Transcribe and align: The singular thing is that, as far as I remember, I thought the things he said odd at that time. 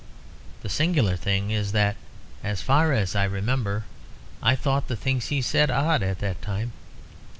The 0.63 0.69
singular 0.69 1.15
thing 1.15 1.51
is 1.51 1.73
that, 1.73 1.95
as 2.43 2.59
far 2.63 2.91
as 2.91 3.15
I 3.15 3.23
remember, 3.23 3.85
I 4.41 4.55
thought 4.55 4.87
the 4.87 4.95
things 4.95 5.27
he 5.27 5.43
said 5.43 5.69
odd 5.69 6.01
at 6.01 6.17
that 6.21 6.41
time. 6.41 6.71